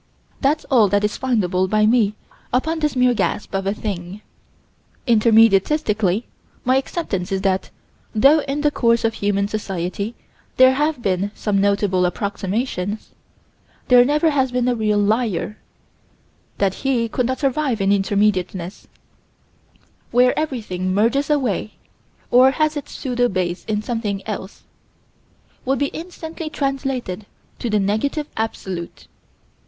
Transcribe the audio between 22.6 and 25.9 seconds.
its pseudo base in something else would be